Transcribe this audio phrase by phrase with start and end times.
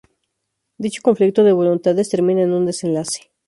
[0.79, 3.29] Dicho conflicto de voluntades termina en un desenlace.